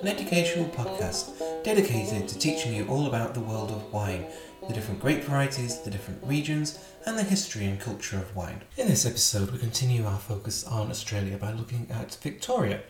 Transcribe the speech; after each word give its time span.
an 0.00 0.08
educational 0.08 0.64
podcast 0.70 1.38
dedicated 1.62 2.26
to 2.26 2.38
teaching 2.38 2.74
you 2.74 2.86
all 2.86 3.06
about 3.06 3.34
the 3.34 3.40
world 3.40 3.70
of 3.70 3.92
wine, 3.92 4.24
the 4.66 4.72
different 4.72 4.98
grape 4.98 5.22
varieties, 5.24 5.82
the 5.82 5.90
different 5.90 6.24
regions, 6.24 6.78
and 7.04 7.18
the 7.18 7.22
history 7.22 7.66
and 7.66 7.78
culture 7.78 8.16
of 8.16 8.34
wine. 8.34 8.62
In 8.78 8.88
this 8.88 9.04
episode, 9.04 9.50
we 9.50 9.58
continue 9.58 10.06
our 10.06 10.18
focus 10.18 10.66
on 10.66 10.90
Australia 10.90 11.36
by 11.36 11.52
looking 11.52 11.86
at 11.90 12.14
Victoria. 12.22 12.80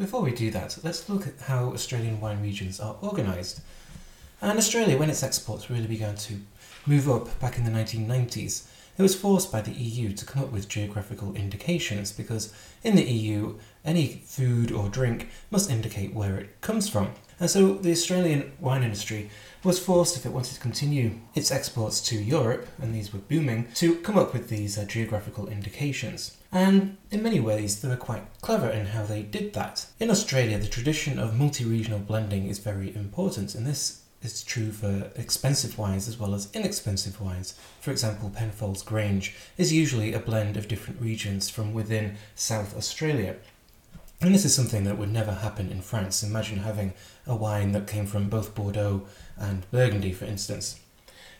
Before 0.00 0.20
we 0.20 0.32
do 0.32 0.50
that, 0.50 0.78
let's 0.82 1.08
look 1.08 1.28
at 1.28 1.38
how 1.42 1.72
Australian 1.72 2.20
wine 2.20 2.42
regions 2.42 2.80
are 2.80 2.96
organised. 3.04 3.60
And 4.40 4.58
Australia, 4.58 4.98
when 4.98 5.10
its 5.10 5.22
exports 5.22 5.70
really 5.70 5.86
began 5.86 6.16
to 6.16 6.40
move 6.86 7.08
up 7.08 7.38
back 7.38 7.56
in 7.56 7.64
the 7.64 7.70
1990s, 7.70 8.66
it 8.98 9.02
was 9.02 9.14
forced 9.14 9.50
by 9.50 9.60
the 9.60 9.72
EU 9.72 10.12
to 10.12 10.24
come 10.24 10.42
up 10.42 10.52
with 10.52 10.68
geographical 10.68 11.34
indications 11.34 12.12
because 12.12 12.52
in 12.82 12.96
the 12.96 13.10
EU, 13.10 13.58
any 13.84 14.22
food 14.26 14.70
or 14.70 14.88
drink 14.88 15.28
must 15.50 15.70
indicate 15.70 16.14
where 16.14 16.36
it 16.36 16.60
comes 16.60 16.88
from. 16.88 17.12
And 17.40 17.50
so 17.50 17.74
the 17.74 17.90
Australian 17.90 18.52
wine 18.60 18.82
industry 18.82 19.30
was 19.64 19.78
forced, 19.78 20.16
if 20.16 20.26
it 20.26 20.32
wanted 20.32 20.54
to 20.54 20.60
continue 20.60 21.12
its 21.34 21.50
exports 21.50 22.00
to 22.02 22.16
Europe, 22.16 22.68
and 22.80 22.94
these 22.94 23.12
were 23.12 23.20
booming, 23.20 23.68
to 23.74 23.96
come 23.96 24.18
up 24.18 24.32
with 24.32 24.48
these 24.48 24.76
uh, 24.76 24.84
geographical 24.84 25.48
indications. 25.48 26.36
And 26.52 26.98
in 27.10 27.22
many 27.22 27.40
ways, 27.40 27.80
they 27.80 27.88
were 27.88 27.96
quite 27.96 28.24
clever 28.42 28.68
in 28.68 28.86
how 28.86 29.04
they 29.04 29.22
did 29.22 29.54
that. 29.54 29.86
In 29.98 30.10
Australia, 30.10 30.58
the 30.58 30.66
tradition 30.66 31.18
of 31.18 31.38
multi 31.38 31.64
regional 31.64 32.00
blending 32.00 32.48
is 32.48 32.58
very 32.58 32.94
important, 32.94 33.54
and 33.54 33.66
this 33.66 34.01
is 34.22 34.42
true 34.42 34.70
for 34.70 35.10
expensive 35.16 35.78
wines 35.78 36.08
as 36.08 36.18
well 36.18 36.34
as 36.34 36.48
inexpensive 36.54 37.20
wines. 37.20 37.54
For 37.80 37.90
example, 37.90 38.30
Penfolds 38.30 38.82
Grange 38.82 39.34
is 39.58 39.72
usually 39.72 40.12
a 40.12 40.18
blend 40.18 40.56
of 40.56 40.68
different 40.68 41.00
regions 41.00 41.50
from 41.50 41.72
within 41.72 42.16
South 42.34 42.76
Australia. 42.76 43.36
And 44.20 44.32
this 44.32 44.44
is 44.44 44.54
something 44.54 44.84
that 44.84 44.98
would 44.98 45.12
never 45.12 45.32
happen 45.32 45.70
in 45.70 45.82
France. 45.82 46.22
Imagine 46.22 46.60
having 46.60 46.94
a 47.26 47.34
wine 47.34 47.72
that 47.72 47.88
came 47.88 48.06
from 48.06 48.28
both 48.28 48.54
Bordeaux 48.54 49.06
and 49.36 49.68
Burgundy, 49.72 50.12
for 50.12 50.26
instance. 50.26 50.78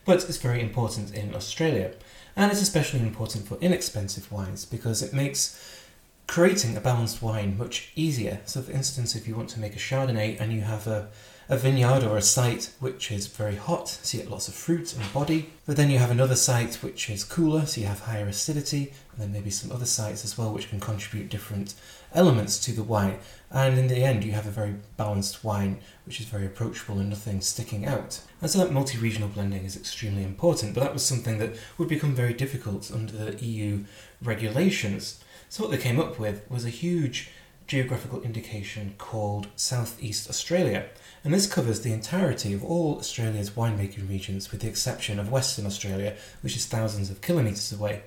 But 0.04 0.24
it's 0.28 0.36
very 0.36 0.60
important 0.60 1.14
in 1.14 1.34
Australia. 1.34 1.92
And 2.34 2.50
it's 2.50 2.62
especially 2.62 3.00
important 3.00 3.46
for 3.46 3.58
inexpensive 3.60 4.32
wines 4.32 4.64
because 4.64 5.02
it 5.02 5.12
makes 5.12 5.81
creating 6.26 6.76
a 6.76 6.80
balanced 6.80 7.22
wine 7.22 7.58
much 7.58 7.92
easier. 7.94 8.40
So, 8.44 8.62
for 8.62 8.72
instance, 8.72 9.14
if 9.14 9.28
you 9.28 9.36
want 9.36 9.50
to 9.50 9.60
make 9.60 9.74
a 9.74 9.78
Chardonnay 9.78 10.40
and 10.40 10.52
you 10.52 10.62
have 10.62 10.86
a 10.86 11.08
a 11.48 11.56
vineyard 11.56 12.02
or 12.02 12.16
a 12.16 12.22
site 12.22 12.72
which 12.80 13.10
is 13.10 13.26
very 13.26 13.56
hot, 13.56 13.86
so 13.88 14.16
you 14.16 14.22
get 14.22 14.30
lots 14.30 14.48
of 14.48 14.54
fruit 14.54 14.94
and 14.96 15.12
body. 15.12 15.50
But 15.66 15.76
then 15.76 15.90
you 15.90 15.98
have 15.98 16.10
another 16.10 16.34
site 16.34 16.76
which 16.76 17.10
is 17.10 17.24
cooler, 17.24 17.66
so 17.66 17.80
you 17.80 17.86
have 17.86 18.00
higher 18.00 18.26
acidity, 18.26 18.92
and 19.12 19.20
then 19.20 19.32
maybe 19.32 19.50
some 19.50 19.70
other 19.70 19.84
sites 19.84 20.24
as 20.24 20.38
well 20.38 20.52
which 20.52 20.70
can 20.70 20.80
contribute 20.80 21.28
different 21.28 21.74
elements 22.14 22.58
to 22.64 22.72
the 22.72 22.82
wine. 22.82 23.18
And 23.50 23.78
in 23.78 23.88
the 23.88 24.02
end, 24.02 24.24
you 24.24 24.32
have 24.32 24.46
a 24.46 24.50
very 24.50 24.76
balanced 24.96 25.44
wine 25.44 25.80
which 26.06 26.20
is 26.20 26.26
very 26.26 26.46
approachable 26.46 26.98
and 26.98 27.10
nothing 27.10 27.40
sticking 27.40 27.84
out. 27.84 28.20
And 28.40 28.50
so 28.50 28.58
that 28.60 28.72
multi 28.72 28.96
regional 28.96 29.28
blending 29.28 29.64
is 29.64 29.76
extremely 29.76 30.24
important, 30.24 30.74
but 30.74 30.82
that 30.82 30.94
was 30.94 31.04
something 31.04 31.38
that 31.38 31.54
would 31.76 31.88
become 31.88 32.14
very 32.14 32.32
difficult 32.32 32.90
under 32.90 33.12
the 33.12 33.44
EU 33.44 33.84
regulations. 34.22 35.22
So 35.52 35.64
what 35.64 35.70
they 35.70 35.76
came 35.76 36.00
up 36.00 36.18
with 36.18 36.50
was 36.50 36.64
a 36.64 36.70
huge 36.70 37.28
geographical 37.66 38.22
indication 38.22 38.94
called 38.96 39.48
Southeast 39.54 40.30
Australia 40.30 40.86
and 41.22 41.34
this 41.34 41.46
covers 41.46 41.82
the 41.82 41.92
entirety 41.92 42.54
of 42.54 42.64
all 42.64 42.96
Australia's 42.96 43.50
winemaking 43.50 44.08
regions 44.08 44.50
with 44.50 44.62
the 44.62 44.68
exception 44.68 45.18
of 45.18 45.30
Western 45.30 45.66
Australia, 45.66 46.16
which 46.40 46.56
is 46.56 46.64
thousands 46.64 47.10
of 47.10 47.20
kilometres 47.20 47.70
away. 47.70 48.02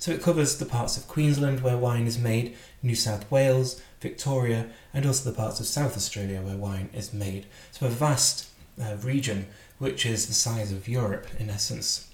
So 0.00 0.10
it 0.10 0.24
covers 0.24 0.58
the 0.58 0.66
parts 0.66 0.96
of 0.96 1.06
Queensland 1.06 1.60
where 1.60 1.76
wine 1.76 2.08
is 2.08 2.18
made, 2.18 2.56
New 2.82 2.96
South 2.96 3.30
Wales, 3.30 3.80
Victoria, 4.00 4.66
and 4.92 5.06
also 5.06 5.30
the 5.30 5.36
parts 5.36 5.60
of 5.60 5.66
South 5.66 5.96
Australia 5.96 6.42
where 6.42 6.56
wine 6.56 6.90
is 6.92 7.14
made. 7.14 7.46
So 7.70 7.86
a 7.86 7.90
vast 7.90 8.48
uh, 8.82 8.96
region 9.04 9.46
which 9.78 10.04
is 10.04 10.26
the 10.26 10.34
size 10.34 10.72
of 10.72 10.88
Europe 10.88 11.28
in 11.38 11.48
essence. 11.48 12.07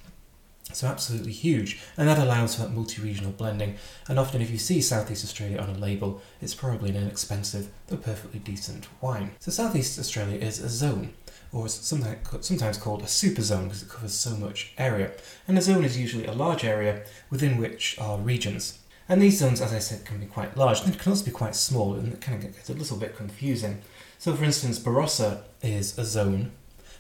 So 0.72 0.88
absolutely 0.88 1.32
huge, 1.32 1.80
and 1.96 2.08
that 2.08 2.18
allows 2.18 2.56
for 2.56 2.62
that 2.62 2.72
multi-regional 2.72 3.32
blending. 3.32 3.76
And 4.08 4.18
often, 4.18 4.40
if 4.40 4.50
you 4.50 4.58
see 4.58 4.80
Southeast 4.80 5.22
Australia 5.22 5.58
on 5.58 5.68
a 5.68 5.78
label, 5.78 6.20
it's 6.40 6.54
probably 6.54 6.90
an 6.90 6.96
inexpensive 6.96 7.68
but 7.86 8.02
perfectly 8.02 8.40
decent 8.40 8.88
wine. 9.00 9.32
So 9.38 9.52
Southeast 9.52 9.98
Australia 9.98 10.38
is 10.38 10.58
a 10.58 10.68
zone, 10.68 11.12
or 11.52 11.68
sometimes 11.68 12.78
called 12.78 13.02
a 13.02 13.06
super 13.06 13.42
zone 13.42 13.64
because 13.64 13.82
it 13.82 13.88
covers 13.88 14.14
so 14.14 14.36
much 14.36 14.72
area. 14.76 15.12
And 15.46 15.56
a 15.56 15.62
zone 15.62 15.84
is 15.84 15.98
usually 15.98 16.26
a 16.26 16.32
large 16.32 16.64
area 16.64 17.04
within 17.30 17.58
which 17.58 17.96
are 18.00 18.18
regions. 18.18 18.78
And 19.08 19.20
these 19.20 19.38
zones, 19.38 19.60
as 19.60 19.72
I 19.72 19.78
said, 19.78 20.06
can 20.06 20.18
be 20.18 20.26
quite 20.26 20.56
large, 20.56 20.80
and 20.80 20.98
can 20.98 21.12
also 21.12 21.26
be 21.26 21.30
quite 21.30 21.54
small, 21.54 21.94
and 21.94 22.14
it 22.14 22.26
of 22.26 22.40
gets 22.40 22.70
a 22.70 22.74
little 22.74 22.96
bit 22.96 23.16
confusing. 23.16 23.82
So, 24.18 24.34
for 24.34 24.44
instance, 24.44 24.78
Barossa 24.78 25.42
is 25.62 25.96
a 25.98 26.04
zone, 26.04 26.52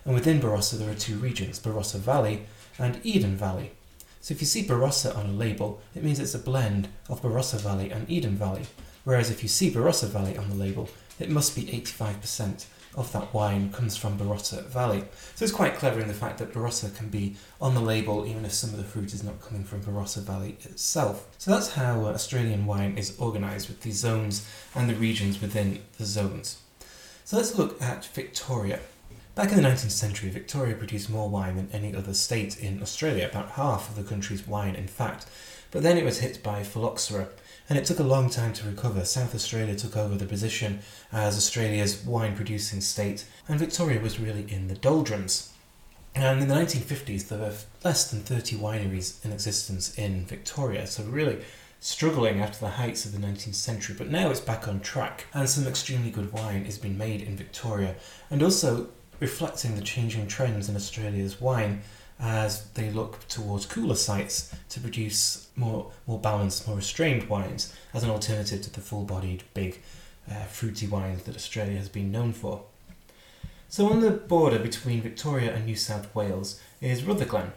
and 0.04 0.14
within 0.14 0.38
Barossa 0.38 0.78
there 0.78 0.90
are 0.90 0.94
two 0.94 1.16
regions, 1.16 1.58
Barossa 1.58 1.98
Valley 1.98 2.46
and 2.78 3.00
Eden 3.02 3.36
Valley. 3.36 3.72
So 4.20 4.32
if 4.32 4.40
you 4.40 4.46
see 4.46 4.64
Barossa 4.64 5.16
on 5.16 5.26
a 5.26 5.32
label, 5.32 5.80
it 5.94 6.02
means 6.02 6.18
it's 6.18 6.34
a 6.34 6.38
blend 6.38 6.88
of 7.10 7.20
Barossa 7.20 7.60
Valley 7.60 7.90
and 7.90 8.08
Eden 8.08 8.36
Valley. 8.36 8.62
Whereas 9.04 9.30
if 9.30 9.42
you 9.42 9.48
see 9.48 9.70
Barossa 9.70 10.08
Valley 10.08 10.36
on 10.38 10.48
the 10.48 10.54
label, 10.54 10.88
it 11.18 11.28
must 11.28 11.54
be 11.54 11.64
85% 11.64 12.66
of 12.96 13.12
that 13.12 13.34
wine 13.34 13.72
comes 13.72 13.96
from 13.96 14.18
Barossa 14.18 14.64
Valley. 14.66 15.04
So 15.34 15.44
it's 15.44 15.52
quite 15.52 15.76
clever 15.76 16.00
in 16.00 16.08
the 16.08 16.14
fact 16.14 16.38
that 16.38 16.52
Barossa 16.52 16.94
can 16.96 17.08
be 17.08 17.36
on 17.60 17.74
the 17.74 17.80
label 17.80 18.26
even 18.26 18.44
if 18.44 18.52
some 18.52 18.70
of 18.70 18.76
the 18.76 18.84
fruit 18.84 19.12
is 19.12 19.24
not 19.24 19.40
coming 19.42 19.64
from 19.64 19.82
Barossa 19.82 20.22
Valley 20.22 20.56
itself. 20.62 21.26
So 21.38 21.50
that's 21.50 21.74
how 21.74 22.04
Australian 22.06 22.66
wine 22.66 22.96
is 22.96 23.18
organised 23.20 23.68
with 23.68 23.82
the 23.82 23.90
zones 23.90 24.48
and 24.74 24.88
the 24.88 24.94
regions 24.94 25.40
within 25.40 25.82
the 25.98 26.04
zones. 26.04 26.62
So 27.24 27.36
let's 27.36 27.58
look 27.58 27.80
at 27.82 28.06
Victoria. 28.06 28.80
Back 29.34 29.50
in 29.50 29.60
the 29.60 29.68
19th 29.68 29.90
century, 29.90 30.30
Victoria 30.30 30.76
produced 30.76 31.10
more 31.10 31.28
wine 31.28 31.56
than 31.56 31.68
any 31.72 31.92
other 31.92 32.14
state 32.14 32.56
in 32.56 32.80
Australia, 32.80 33.28
about 33.28 33.50
half 33.50 33.88
of 33.88 33.96
the 33.96 34.08
country's 34.08 34.46
wine, 34.46 34.76
in 34.76 34.86
fact. 34.86 35.26
But 35.72 35.82
then 35.82 35.98
it 35.98 36.04
was 36.04 36.20
hit 36.20 36.40
by 36.40 36.62
phylloxera, 36.62 37.30
and 37.68 37.76
it 37.76 37.84
took 37.84 37.98
a 37.98 38.04
long 38.04 38.30
time 38.30 38.52
to 38.52 38.68
recover. 38.68 39.04
South 39.04 39.34
Australia 39.34 39.74
took 39.74 39.96
over 39.96 40.14
the 40.14 40.24
position 40.24 40.82
as 41.10 41.36
Australia's 41.36 42.04
wine 42.04 42.36
producing 42.36 42.80
state, 42.80 43.26
and 43.48 43.58
Victoria 43.58 44.00
was 44.00 44.20
really 44.20 44.46
in 44.48 44.68
the 44.68 44.76
doldrums. 44.76 45.52
And 46.14 46.40
in 46.40 46.48
the 46.48 46.54
1950s, 46.54 47.26
there 47.26 47.40
were 47.40 47.54
less 47.82 48.08
than 48.08 48.20
30 48.20 48.56
wineries 48.58 49.24
in 49.24 49.32
existence 49.32 49.98
in 49.98 50.26
Victoria, 50.26 50.86
so 50.86 51.02
really 51.02 51.40
struggling 51.80 52.40
after 52.40 52.60
the 52.60 52.70
heights 52.70 53.04
of 53.04 53.10
the 53.10 53.18
19th 53.18 53.56
century, 53.56 53.96
but 53.98 54.08
now 54.08 54.30
it's 54.30 54.38
back 54.38 54.68
on 54.68 54.78
track, 54.78 55.26
and 55.34 55.48
some 55.48 55.66
extremely 55.66 56.12
good 56.12 56.32
wine 56.32 56.64
is 56.64 56.78
being 56.78 56.96
made 56.96 57.20
in 57.20 57.36
Victoria. 57.36 57.96
And 58.30 58.40
also, 58.40 58.90
reflecting 59.20 59.74
the 59.74 59.82
changing 59.82 60.26
trends 60.26 60.68
in 60.68 60.76
Australia's 60.76 61.40
wine 61.40 61.82
as 62.20 62.66
they 62.70 62.90
look 62.90 63.26
towards 63.28 63.66
cooler 63.66 63.94
sites 63.94 64.54
to 64.68 64.80
produce 64.80 65.48
more, 65.56 65.90
more 66.06 66.18
balanced, 66.18 66.66
more 66.66 66.76
restrained 66.76 67.28
wines 67.28 67.74
as 67.92 68.02
an 68.02 68.10
alternative 68.10 68.62
to 68.62 68.70
the 68.70 68.80
full 68.80 69.04
bodied, 69.04 69.42
big, 69.52 69.80
uh, 70.30 70.44
fruity 70.44 70.86
wines 70.86 71.22
that 71.24 71.36
Australia 71.36 71.76
has 71.76 71.88
been 71.88 72.12
known 72.12 72.32
for. 72.32 72.64
So, 73.68 73.90
on 73.90 74.00
the 74.00 74.12
border 74.12 74.58
between 74.58 75.02
Victoria 75.02 75.52
and 75.52 75.66
New 75.66 75.76
South 75.76 76.14
Wales 76.14 76.60
is 76.80 77.02
Rutherglen. 77.02 77.52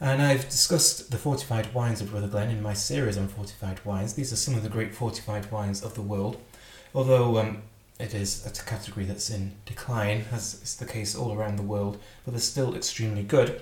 And 0.00 0.22
I've 0.22 0.48
discussed 0.48 1.10
the 1.10 1.18
fortified 1.18 1.72
wines 1.74 2.00
of 2.00 2.12
Rutherglen 2.12 2.50
in 2.50 2.62
my 2.62 2.72
series 2.72 3.18
on 3.18 3.28
fortified 3.28 3.84
wines. 3.84 4.14
These 4.14 4.32
are 4.32 4.36
some 4.36 4.54
of 4.54 4.62
the 4.62 4.70
great 4.70 4.94
fortified 4.94 5.52
wines 5.52 5.82
of 5.82 5.94
the 5.94 6.02
world. 6.02 6.38
Although 6.94 7.38
um, 7.38 7.62
it 8.00 8.14
is 8.14 8.46
a 8.46 8.50
category 8.64 9.04
that's 9.04 9.30
in 9.30 9.52
decline, 9.66 10.24
as 10.32 10.54
is 10.62 10.76
the 10.76 10.86
case 10.86 11.14
all 11.14 11.32
around 11.32 11.56
the 11.56 11.62
world, 11.62 11.98
but 12.24 12.32
they're 12.32 12.40
still 12.40 12.74
extremely 12.74 13.22
good. 13.22 13.60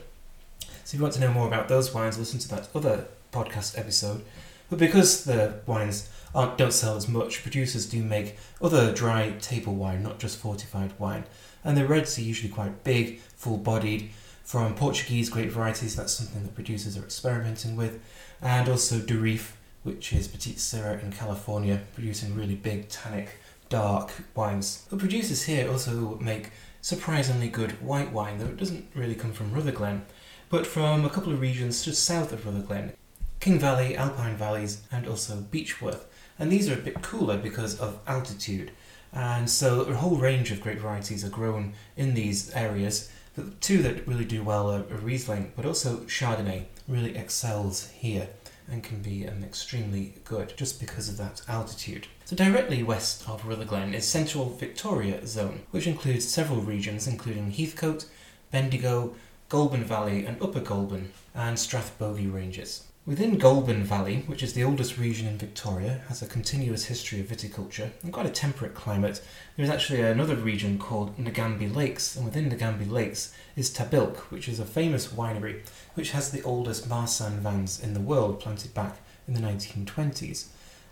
So 0.84 0.94
if 0.94 0.94
you 0.94 1.02
want 1.02 1.14
to 1.14 1.20
know 1.20 1.32
more 1.32 1.46
about 1.46 1.68
those 1.68 1.92
wines, 1.92 2.18
listen 2.18 2.38
to 2.40 2.48
that 2.48 2.68
other 2.74 3.06
podcast 3.32 3.78
episode. 3.78 4.24
But 4.70 4.78
because 4.78 5.24
the 5.24 5.60
wines 5.66 6.08
don't 6.34 6.72
sell 6.72 6.96
as 6.96 7.08
much, 7.08 7.42
producers 7.42 7.86
do 7.86 8.02
make 8.02 8.36
other 8.62 8.92
dry 8.92 9.30
table 9.40 9.74
wine, 9.74 10.02
not 10.02 10.18
just 10.18 10.38
fortified 10.38 10.92
wine. 10.98 11.24
And 11.64 11.76
the 11.76 11.86
reds 11.86 12.18
are 12.18 12.22
usually 12.22 12.52
quite 12.52 12.84
big, 12.84 13.20
full 13.36 13.58
bodied. 13.58 14.10
From 14.44 14.74
Portuguese 14.74 15.28
grape 15.28 15.50
varieties, 15.50 15.96
that's 15.96 16.12
something 16.12 16.42
that 16.42 16.54
producers 16.54 16.96
are 16.96 17.02
experimenting 17.02 17.76
with. 17.76 18.00
And 18.40 18.68
also 18.68 18.98
Durif, 18.98 19.52
which 19.82 20.12
is 20.12 20.28
Petite 20.28 20.56
Sirah 20.56 21.02
in 21.02 21.12
California, 21.12 21.82
producing 21.94 22.34
really 22.34 22.54
big 22.54 22.88
tannic 22.88 23.36
dark 23.68 24.12
wines. 24.34 24.86
The 24.90 24.96
producers 24.96 25.44
here 25.44 25.70
also 25.70 26.18
make 26.20 26.50
surprisingly 26.80 27.48
good 27.48 27.72
white 27.82 28.12
wine, 28.12 28.38
though 28.38 28.46
it 28.46 28.56
doesn't 28.56 28.86
really 28.94 29.14
come 29.14 29.32
from 29.32 29.52
Rutherglen, 29.52 30.06
but 30.48 30.66
from 30.66 31.04
a 31.04 31.10
couple 31.10 31.32
of 31.32 31.40
regions 31.40 31.84
just 31.84 32.04
south 32.04 32.32
of 32.32 32.46
Rutherglen 32.46 32.92
King 33.40 33.58
Valley, 33.58 33.96
Alpine 33.96 34.36
Valleys, 34.36 34.82
and 34.90 35.06
also 35.06 35.36
Beechworth. 35.36 36.04
And 36.38 36.50
these 36.50 36.68
are 36.68 36.74
a 36.74 36.82
bit 36.82 37.02
cooler 37.02 37.38
because 37.38 37.78
of 37.78 38.00
altitude. 38.06 38.72
And 39.12 39.48
so 39.48 39.82
a 39.82 39.94
whole 39.94 40.16
range 40.16 40.50
of 40.50 40.60
grape 40.60 40.80
varieties 40.80 41.24
are 41.24 41.30
grown 41.30 41.74
in 41.96 42.14
these 42.14 42.50
areas. 42.52 43.10
The 43.36 43.50
two 43.60 43.82
that 43.82 44.06
really 44.06 44.24
do 44.24 44.42
well 44.42 44.70
are 44.70 44.82
Riesling, 44.82 45.52
but 45.56 45.64
also 45.64 45.98
Chardonnay 45.98 46.64
really 46.88 47.16
excels 47.16 47.88
here. 47.90 48.28
And 48.70 48.82
can 48.82 49.00
be 49.00 49.26
um, 49.26 49.42
extremely 49.42 50.14
good 50.24 50.54
just 50.56 50.80
because 50.80 51.08
of 51.08 51.16
that 51.16 51.42
altitude. 51.48 52.06
So 52.24 52.36
directly 52.36 52.82
west 52.82 53.28
of 53.28 53.46
Rutherglen 53.46 53.94
is 53.94 54.06
Central 54.06 54.50
Victoria 54.50 55.26
Zone, 55.26 55.60
which 55.70 55.86
includes 55.86 56.28
several 56.28 56.60
regions 56.60 57.06
including 57.06 57.52
Heathcote, 57.52 58.06
Bendigo, 58.50 59.14
Goulburn 59.48 59.84
Valley 59.84 60.26
and 60.26 60.42
Upper 60.42 60.60
Goulburn, 60.60 61.12
and 61.34 61.56
Strathbogie 61.56 62.32
Ranges. 62.32 62.87
Within 63.08 63.38
Goulburn 63.38 63.84
Valley, 63.84 64.22
which 64.26 64.42
is 64.42 64.52
the 64.52 64.64
oldest 64.64 64.98
region 64.98 65.26
in 65.26 65.38
Victoria, 65.38 66.02
has 66.08 66.20
a 66.20 66.26
continuous 66.26 66.84
history 66.84 67.20
of 67.20 67.26
viticulture 67.28 67.88
and 68.02 68.12
quite 68.12 68.26
a 68.26 68.30
temperate 68.30 68.74
climate. 68.74 69.22
There 69.56 69.64
is 69.64 69.70
actually 69.70 70.02
another 70.02 70.36
region 70.36 70.78
called 70.78 71.16
Nagambie 71.16 71.74
Lakes, 71.74 72.16
and 72.16 72.26
within 72.26 72.50
Nagambie 72.50 72.90
Lakes 72.90 73.32
is 73.56 73.70
Tahbilk, 73.70 74.16
which 74.30 74.46
is 74.46 74.60
a 74.60 74.66
famous 74.66 75.06
winery 75.06 75.62
which 75.94 76.10
has 76.10 76.30
the 76.30 76.42
oldest 76.42 76.86
Marsanne 76.86 77.40
vines 77.40 77.82
in 77.82 77.94
the 77.94 78.00
world 78.00 78.40
planted 78.40 78.74
back 78.74 78.98
in 79.26 79.32
the 79.32 79.40
1920s. 79.40 80.48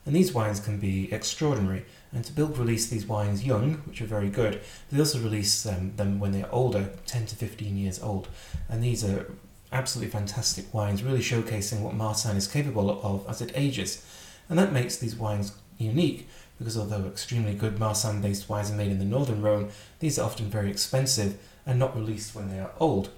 And 0.06 0.16
these 0.16 0.32
wines 0.32 0.58
can 0.58 0.78
be 0.78 1.12
extraordinary. 1.12 1.84
And 2.12 2.24
Tahbilk 2.24 2.56
release 2.56 2.88
these 2.88 3.04
wines 3.04 3.44
young, 3.44 3.82
which 3.84 4.00
are 4.00 4.06
very 4.06 4.30
good. 4.30 4.62
They 4.90 5.00
also 5.00 5.18
release 5.18 5.66
um, 5.66 5.94
them 5.96 6.18
when 6.18 6.32
they 6.32 6.44
are 6.44 6.50
older, 6.50 6.92
10 7.04 7.26
to 7.26 7.36
15 7.36 7.76
years 7.76 8.00
old. 8.00 8.28
And 8.70 8.82
these 8.82 9.04
are 9.04 9.26
absolutely 9.76 10.11
fantastic 10.11 10.73
wines, 10.73 11.02
really 11.02 11.20
showcasing 11.20 11.81
what 11.81 11.94
Marsanne 11.94 12.37
is 12.37 12.49
capable 12.49 12.90
of 13.02 13.28
as 13.28 13.43
it 13.43 13.52
ages. 13.55 14.05
And 14.49 14.58
that 14.58 14.73
makes 14.73 14.96
these 14.96 15.14
wines 15.14 15.52
unique 15.76 16.28
because 16.58 16.78
although 16.78 17.05
extremely 17.05 17.55
good 17.55 17.78
Marsanne 17.78 18.23
based 18.23 18.49
wines 18.49 18.70
are 18.70 18.75
made 18.75 18.90
in 18.90 18.99
the 18.99 19.05
Northern 19.05 19.43
Rhone, 19.43 19.70
these 20.00 20.19
are 20.19 20.25
often 20.25 20.46
very 20.46 20.70
expensive 20.70 21.38
and 21.67 21.78
not 21.78 21.94
released 21.94 22.34
when 22.34 22.49
they 22.49 22.58
are 22.58 22.70
old. 22.78 23.11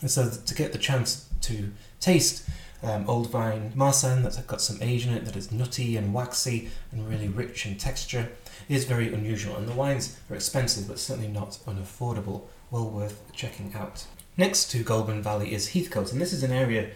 And 0.00 0.10
so 0.10 0.30
to 0.30 0.54
get 0.54 0.72
the 0.72 0.78
chance 0.78 1.28
to 1.42 1.70
taste 2.00 2.48
um, 2.82 3.04
old 3.10 3.28
vine 3.30 3.72
Marsanne 3.74 4.22
that's 4.22 4.38
got 4.38 4.62
some 4.62 4.78
age 4.80 5.06
in 5.06 5.12
it, 5.12 5.26
that 5.26 5.36
is 5.36 5.52
nutty 5.52 5.96
and 5.96 6.14
waxy 6.14 6.70
and 6.92 7.06
really 7.06 7.28
rich 7.28 7.66
in 7.66 7.76
texture, 7.76 8.30
is 8.70 8.84
very 8.84 9.12
unusual. 9.12 9.56
And 9.56 9.68
the 9.68 9.74
wines 9.74 10.18
are 10.30 10.36
expensive 10.36 10.88
but 10.88 10.98
certainly 10.98 11.28
not 11.28 11.58
unaffordable, 11.66 12.44
well 12.70 12.88
worth 12.88 13.20
checking 13.34 13.74
out. 13.74 14.06
Next 14.38 14.70
to 14.70 14.84
Goulburn 14.84 15.20
Valley 15.20 15.52
is 15.52 15.70
Heathcote, 15.70 16.12
and 16.12 16.20
this 16.20 16.32
is 16.32 16.44
an 16.44 16.52
area 16.52 16.90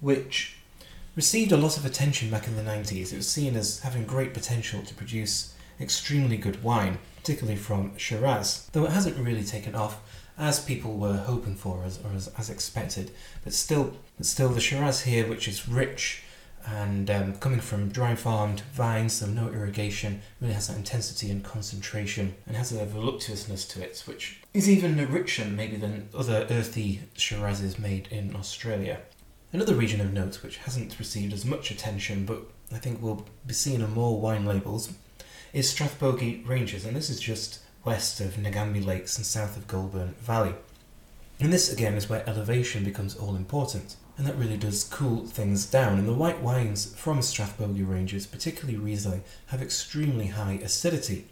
which 0.00 0.56
received 1.14 1.52
a 1.52 1.56
lot 1.56 1.76
of 1.76 1.84
attention 1.84 2.28
back 2.28 2.48
in 2.48 2.56
the 2.56 2.62
90s. 2.62 3.12
It 3.12 3.16
was 3.18 3.28
seen 3.28 3.54
as 3.54 3.78
having 3.78 4.04
great 4.04 4.34
potential 4.34 4.82
to 4.82 4.94
produce 4.94 5.54
extremely 5.80 6.36
good 6.36 6.60
wine, 6.64 6.98
particularly 7.16 7.56
from 7.56 7.96
Shiraz, 7.96 8.68
though 8.72 8.84
it 8.84 8.90
hasn't 8.90 9.16
really 9.16 9.44
taken 9.44 9.76
off 9.76 10.00
as 10.36 10.58
people 10.58 10.96
were 10.96 11.18
hoping 11.18 11.54
for 11.54 11.84
as, 11.84 12.00
or 12.04 12.10
as, 12.16 12.26
as 12.36 12.50
expected. 12.50 13.12
But 13.44 13.54
still, 13.54 13.94
but 14.16 14.26
still, 14.26 14.48
the 14.48 14.60
Shiraz 14.60 15.02
here, 15.02 15.28
which 15.28 15.46
is 15.46 15.68
rich 15.68 16.24
and 16.66 17.08
um, 17.12 17.36
coming 17.36 17.60
from 17.60 17.90
dry 17.90 18.16
farmed 18.16 18.62
vines, 18.72 19.12
so 19.12 19.26
no 19.26 19.46
irrigation, 19.50 20.20
really 20.40 20.54
has 20.54 20.66
that 20.66 20.76
intensity 20.76 21.30
and 21.30 21.44
concentration 21.44 22.34
and 22.44 22.56
has 22.56 22.72
a 22.72 22.84
voluptuousness 22.84 23.64
to 23.66 23.84
it, 23.84 24.02
which 24.06 24.37
is 24.54 24.68
even 24.68 24.96
richer 25.12 25.44
maybe 25.44 25.76
than 25.76 26.08
other 26.14 26.46
earthy 26.50 27.02
Shirazes 27.14 27.78
made 27.78 28.08
in 28.08 28.34
Australia. 28.34 29.00
Another 29.52 29.74
region 29.74 30.00
of 30.00 30.12
note 30.12 30.42
which 30.42 30.58
hasn't 30.58 30.98
received 30.98 31.32
as 31.32 31.44
much 31.44 31.70
attention 31.70 32.24
but 32.24 32.42
I 32.72 32.78
think 32.78 33.00
will 33.00 33.26
be 33.46 33.54
seen 33.54 33.82
on 33.82 33.94
more 33.94 34.20
wine 34.20 34.44
labels 34.44 34.92
is 35.52 35.72
Strathbogie 35.72 36.46
Ranges, 36.46 36.84
and 36.84 36.94
this 36.94 37.08
is 37.08 37.18
just 37.18 37.60
west 37.84 38.20
of 38.20 38.34
Nagambie 38.34 38.84
Lakes 38.84 39.16
and 39.16 39.24
south 39.24 39.56
of 39.56 39.66
Goulburn 39.66 40.14
Valley. 40.20 40.54
And 41.40 41.52
this 41.52 41.72
again 41.72 41.94
is 41.94 42.08
where 42.08 42.28
elevation 42.28 42.84
becomes 42.84 43.16
all 43.16 43.36
important 43.36 43.96
and 44.18 44.26
that 44.26 44.36
really 44.36 44.56
does 44.56 44.82
cool 44.82 45.26
things 45.26 45.64
down. 45.64 45.96
And 45.96 46.08
the 46.08 46.12
white 46.12 46.42
wines 46.42 46.92
from 46.96 47.20
Strathbogie 47.20 47.88
ranges, 47.88 48.26
particularly 48.26 48.76
Riesling, 48.76 49.22
have 49.46 49.62
extremely 49.62 50.26
high 50.26 50.58
acidity. 50.62 51.28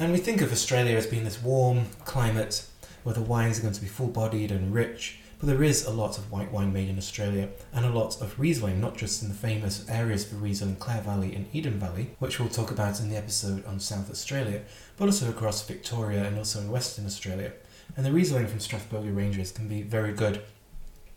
And 0.00 0.12
we 0.12 0.18
think 0.18 0.40
of 0.40 0.52
Australia 0.52 0.96
as 0.96 1.08
being 1.08 1.24
this 1.24 1.42
warm 1.42 1.86
climate 2.04 2.64
where 3.02 3.16
the 3.16 3.20
wines 3.20 3.58
are 3.58 3.62
going 3.62 3.74
to 3.74 3.80
be 3.80 3.88
full 3.88 4.06
bodied 4.06 4.52
and 4.52 4.72
rich, 4.72 5.18
but 5.40 5.48
there 5.48 5.64
is 5.64 5.84
a 5.84 5.90
lot 5.90 6.18
of 6.18 6.30
white 6.30 6.52
wine 6.52 6.72
made 6.72 6.88
in 6.88 6.98
Australia 6.98 7.48
and 7.72 7.84
a 7.84 7.90
lot 7.90 8.22
of 8.22 8.38
Riesling, 8.38 8.80
not 8.80 8.96
just 8.96 9.24
in 9.24 9.28
the 9.28 9.34
famous 9.34 9.84
areas 9.88 10.24
for 10.24 10.36
Riesling, 10.36 10.76
Clare 10.76 11.00
Valley 11.00 11.34
and 11.34 11.46
Eden 11.52 11.80
Valley, 11.80 12.10
which 12.20 12.38
we'll 12.38 12.48
talk 12.48 12.70
about 12.70 13.00
in 13.00 13.10
the 13.10 13.16
episode 13.16 13.66
on 13.66 13.80
South 13.80 14.08
Australia, 14.08 14.62
but 14.96 15.06
also 15.06 15.28
across 15.28 15.66
Victoria 15.66 16.24
and 16.24 16.38
also 16.38 16.60
in 16.60 16.70
Western 16.70 17.04
Australia. 17.04 17.52
And 17.96 18.06
the 18.06 18.12
Riesling 18.12 18.46
from 18.46 18.60
Strathbogie 18.60 19.14
Ranges 19.14 19.50
can 19.50 19.66
be 19.66 19.82
very 19.82 20.12
good 20.12 20.42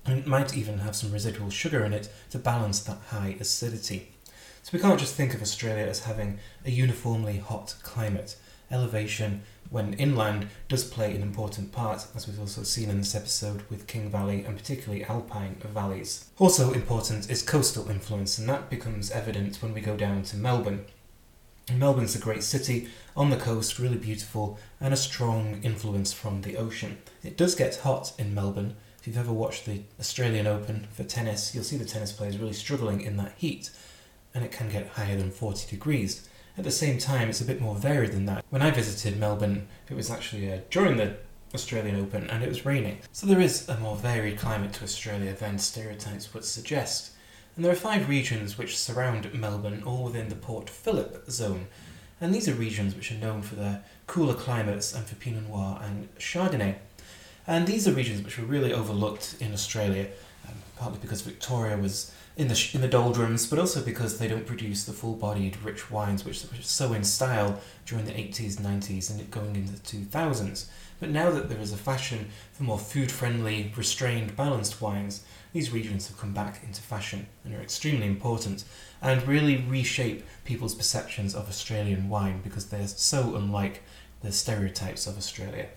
and 0.08 0.26
might 0.26 0.58
even 0.58 0.80
have 0.80 0.96
some 0.96 1.12
residual 1.12 1.52
sugar 1.52 1.86
in 1.86 1.94
it 1.94 2.10
to 2.32 2.40
balance 2.40 2.80
that 2.80 2.98
high 3.10 3.36
acidity. 3.40 4.14
So 4.64 4.72
we 4.74 4.80
can't 4.80 5.00
just 5.00 5.14
think 5.14 5.36
of 5.36 5.42
Australia 5.44 5.86
as 5.86 6.06
having 6.06 6.40
a 6.66 6.72
uniformly 6.72 7.38
hot 7.38 7.76
climate. 7.84 8.36
Elevation, 8.72 9.42
when 9.70 9.94
inland, 9.94 10.48
does 10.68 10.84
play 10.84 11.16
an 11.16 11.22
important 11.22 11.72
part, 11.72 12.08
as 12.16 12.28
we've 12.28 12.40
also 12.40 12.64
seen 12.64 12.90
in 12.90 13.00
this 13.00 13.16
episode 13.16 13.64
with 13.70 13.88
King 13.88 14.10
Valley 14.10 14.44
and 14.44 14.58
particularly 14.58 15.04
alpine 15.06 15.56
valleys. 15.74 16.26
Also 16.40 16.74
important 16.74 17.30
is 17.30 17.42
coastal 17.42 17.90
influence, 17.90 18.38
and 18.38 18.48
that 18.50 18.70
becomes 18.70 19.12
evident 19.12 19.62
when 19.62 19.74
we 19.74 19.82
go 19.82 19.96
down 19.96 20.24
to 20.24 20.38
Melbourne. 20.38 20.86
Melbourne's 21.72 22.16
a 22.16 22.20
great 22.20 22.44
city 22.44 22.90
on 23.16 23.30
the 23.30 23.38
coast, 23.38 23.80
really 23.80 23.98
beautiful, 23.98 24.60
and 24.80 24.94
a 24.94 24.98
strong 24.98 25.62
influence 25.64 26.12
from 26.12 26.42
the 26.42 26.58
ocean. 26.58 26.98
It 27.24 27.38
does 27.38 27.56
get 27.56 27.78
hot 27.78 28.14
in 28.18 28.34
Melbourne, 28.34 28.76
if 29.02 29.08
you've 29.08 29.18
ever 29.18 29.34
watched 29.34 29.66
the 29.66 29.82
Australian 30.00 30.46
Open 30.46 30.88
for 30.92 31.04
tennis, 31.04 31.56
you'll 31.56 31.64
see 31.64 31.78
the 31.78 31.86
tennis 31.86 32.12
players 32.12 32.38
really 32.38 32.54
struggling 32.54 33.02
in 33.02 33.18
that 33.18 33.34
heat, 33.36 33.72
and 34.32 34.46
it 34.46 34.52
can 34.52 34.70
get 34.70 34.90
higher 34.90 35.18
than 35.18 35.32
40 35.32 35.68
degrees. 35.72 36.30
At 36.58 36.66
the 36.66 36.72
same 36.72 36.98
time, 36.98 37.30
it's 37.30 37.42
a 37.42 37.46
bit 37.46 37.62
more 37.62 37.76
varied 37.76 38.12
than 38.12 38.26
that. 38.26 38.44
When 38.50 38.62
I 38.62 38.72
visited 38.72 39.20
Melbourne, 39.20 39.68
it 39.90 39.96
was 39.96 40.12
actually 40.12 40.52
uh, 40.52 40.60
during 40.70 40.98
the 40.98 41.16
Australian 41.54 42.00
Open 42.00 42.30
and 42.30 42.44
it 42.44 42.50
was 42.50 42.66
raining. 42.66 43.00
So 43.12 43.26
there 43.26 43.40
is 43.40 43.68
a 43.70 43.78
more 43.78 43.96
varied 43.96 44.38
climate 44.38 44.74
to 44.74 44.84
Australia 44.84 45.34
than 45.34 45.58
stereotypes 45.60 46.34
would 46.34 46.46
suggest. 46.46 47.12
And 47.56 47.64
there 47.64 47.72
are 47.72 47.76
five 47.76 48.10
regions 48.10 48.58
which 48.58 48.78
surround 48.78 49.34
Melbourne, 49.34 49.84
all 49.86 50.06
within 50.06 50.30
the 50.30 50.36
Port 50.36 50.70
Phillip 50.70 51.30
zone. 51.30 51.68
And 52.20 52.34
these 52.34 52.48
are 52.48 52.54
regions 52.54 52.96
which 52.96 53.12
are 53.12 53.18
known 53.18 53.42
for 53.42 53.56
their 53.56 53.84
cooler 54.08 54.34
climates 54.34 54.94
and 54.94 55.06
for 55.06 55.16
Pinot 55.16 55.48
Noir 55.48 55.82
and 55.84 56.14
Chardonnay. 56.18 56.76
And 57.48 57.66
these 57.66 57.88
are 57.88 57.94
regions 57.94 58.24
which 58.24 58.38
were 58.38 58.46
really 58.46 58.74
overlooked 58.74 59.36
in 59.40 59.54
Australia, 59.54 60.08
um, 60.48 60.54
partly 60.78 61.00
because 61.00 61.22
Victoria 61.22 61.78
was 61.78 62.14
in 62.38 62.48
the 62.48 62.70
in 62.74 62.82
the 62.82 62.88
doldrums, 62.88 63.46
but 63.46 63.60
also 63.60 63.82
because 63.82 64.18
they 64.18 64.28
don't 64.28 64.46
produce 64.46 64.84
the 64.84 64.94
full-bodied, 64.94 65.62
rich 65.64 65.92
wines 65.92 66.24
which, 66.24 66.44
were 66.44 66.62
so 66.62 66.94
in 66.94 67.04
style 67.04 67.60
during 67.86 68.06
the 68.06 68.12
80s, 68.12 68.56
90s, 68.56 69.10
and 69.10 69.30
going 69.32 69.56
into 69.56 69.74
the 69.74 69.80
2000s. 69.80 70.68
But 71.00 71.10
now 71.10 71.32
that 71.32 71.50
there 71.50 71.60
is 71.60 71.74
a 71.74 71.78
fashion 71.78 72.30
for 72.54 72.64
more 72.64 72.78
food-friendly, 72.78 73.74
restrained, 73.76 74.36
balanced 74.36 74.82
wines, 74.82 75.24
these 75.52 75.72
regions 75.72 76.08
have 76.08 76.18
come 76.18 76.34
back 76.34 76.64
into 76.64 76.82
fashion 76.82 77.28
and 77.44 77.54
are 77.54 77.62
extremely 77.62 78.08
important 78.08 78.64
and 79.02 79.28
really 79.28 79.58
reshape 79.58 80.24
people's 80.46 80.76
perceptions 80.76 81.36
of 81.36 81.50
Australian 81.50 82.08
wine 82.08 82.42
because 82.44 82.68
they're 82.68 82.88
so 82.88 83.36
unlike 83.36 83.84
the 84.22 84.32
stereotypes 84.32 85.08
of 85.08 85.18
Australia. 85.18 85.68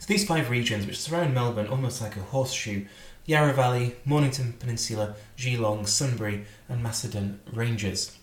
So 0.00 0.06
these 0.06 0.26
five 0.26 0.50
regions, 0.50 0.86
which 0.86 0.98
surround 0.98 1.34
Melbourne 1.34 1.68
almost 1.68 2.02
like 2.02 2.16
a 2.16 2.20
horseshoe, 2.20 2.86
Yarra 3.26 3.52
Valley, 3.52 3.96
Mornington 4.04 4.54
Peninsula, 4.54 5.14
Geelong, 5.36 5.86
Sunbury, 5.86 6.44
and 6.68 6.82
Macedon 6.82 7.40
Ranges. 7.52 8.16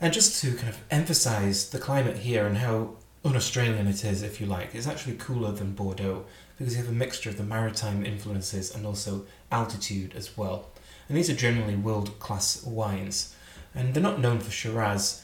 And 0.00 0.12
just 0.12 0.40
to 0.42 0.54
kind 0.54 0.68
of 0.68 0.78
emphasise 0.90 1.68
the 1.68 1.78
climate 1.78 2.18
here 2.18 2.46
and 2.46 2.58
how 2.58 2.96
un-Australian 3.24 3.86
it 3.86 4.04
is, 4.04 4.22
if 4.22 4.40
you 4.40 4.46
like, 4.46 4.74
it's 4.74 4.86
actually 4.86 5.16
cooler 5.16 5.52
than 5.52 5.72
Bordeaux 5.72 6.24
because 6.58 6.74
you 6.74 6.82
have 6.82 6.90
a 6.90 6.94
mixture 6.94 7.30
of 7.30 7.36
the 7.36 7.44
maritime 7.44 8.04
influences 8.04 8.74
and 8.74 8.86
also 8.86 9.26
altitude 9.50 10.14
as 10.14 10.36
well. 10.36 10.70
And 11.08 11.16
these 11.16 11.30
are 11.30 11.34
generally 11.34 11.76
world-class 11.76 12.64
wines, 12.64 13.34
and 13.74 13.94
they're 13.94 14.02
not 14.02 14.20
known 14.20 14.40
for 14.40 14.50
Shiraz, 14.50 15.22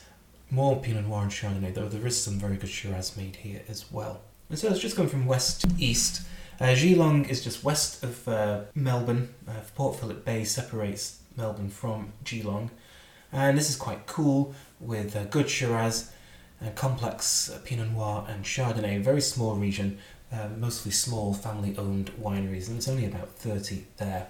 more 0.51 0.81
Pinot 0.81 1.07
Noir 1.07 1.23
and 1.23 1.31
Chardonnay, 1.31 1.75
though 1.75 1.89
there 1.89 2.07
is 2.07 2.23
some 2.23 2.39
very 2.39 2.57
good 2.57 2.69
Shiraz 2.69 3.17
made 3.17 3.37
here 3.37 3.63
as 3.69 3.91
well. 3.91 4.21
And 4.49 4.59
so 4.59 4.69
it's 4.69 4.81
just 4.81 4.97
going 4.97 5.09
from 5.09 5.27
west 5.27 5.63
to 5.63 5.71
east. 5.79 6.23
Uh, 6.63 6.77
Geelong 6.77 7.25
is 7.25 7.43
just 7.43 7.65
west 7.65 8.05
of 8.05 8.29
uh, 8.29 8.61
Melbourne. 8.73 9.35
Uh, 9.49 9.55
Port 9.75 9.99
Phillip 9.99 10.25
Bay 10.25 10.45
separates 10.45 11.19
Melbourne 11.37 11.71
from 11.71 12.13
Geelong. 12.23 12.71
And 13.33 13.59
this 13.59 13.69
is 13.69 13.75
quite 13.75 14.07
cool 14.07 14.55
with 14.79 15.17
uh, 15.17 15.25
good 15.25 15.51
Shiraz, 15.51 16.13
complex 16.77 17.51
uh, 17.51 17.59
Pinot 17.65 17.91
Noir 17.91 18.27
and 18.29 18.45
Chardonnay. 18.45 19.03
Very 19.03 19.21
small 19.21 19.57
region, 19.57 19.99
uh, 20.33 20.51
mostly 20.57 20.93
small 20.93 21.35
family 21.35 21.77
owned 21.77 22.13
wineries, 22.13 22.69
and 22.69 22.77
it's 22.77 22.87
only 22.87 23.07
about 23.07 23.31
30 23.31 23.83
there. 23.97 24.29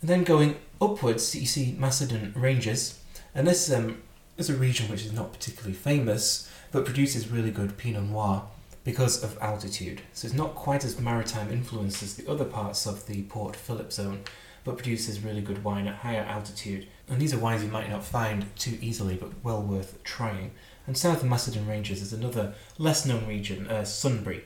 And 0.00 0.10
then 0.10 0.24
going 0.24 0.56
upwards, 0.80 1.36
you 1.36 1.46
see 1.46 1.76
Macedon 1.78 2.32
Ranges, 2.34 2.98
and 3.32 3.46
this 3.46 3.72
um, 3.72 4.02
is 4.38 4.50
a 4.50 4.56
region 4.56 4.90
which 4.90 5.04
is 5.04 5.12
not 5.12 5.32
particularly 5.32 5.74
famous, 5.74 6.50
but 6.72 6.84
produces 6.84 7.28
really 7.28 7.52
good 7.52 7.78
Pinot 7.78 8.02
Noir 8.02 8.48
because 8.86 9.22
of 9.24 9.36
altitude. 9.42 10.00
So 10.12 10.26
it's 10.26 10.36
not 10.36 10.54
quite 10.54 10.84
as 10.84 11.00
maritime 11.00 11.50
influenced 11.50 12.04
as 12.04 12.14
the 12.14 12.30
other 12.30 12.44
parts 12.44 12.86
of 12.86 13.06
the 13.06 13.24
Port 13.24 13.56
Phillip 13.56 13.92
zone, 13.92 14.22
but 14.62 14.76
produces 14.76 15.20
really 15.20 15.42
good 15.42 15.64
wine 15.64 15.88
at 15.88 15.96
higher 15.96 16.22
altitude. 16.22 16.86
And 17.08 17.20
these 17.20 17.34
are 17.34 17.38
wines 17.38 17.64
you 17.64 17.68
might 17.68 17.90
not 17.90 18.04
find 18.04 18.46
too 18.56 18.78
easily, 18.80 19.16
but 19.16 19.42
well 19.42 19.60
worth 19.60 20.02
trying. 20.04 20.52
And 20.86 20.96
south 20.96 21.24
of 21.24 21.28
Macedon 21.28 21.66
Ranges 21.66 22.00
is 22.00 22.12
another 22.12 22.54
less 22.78 23.04
known 23.04 23.26
region, 23.26 23.66
uh, 23.66 23.84
Sunbury. 23.84 24.44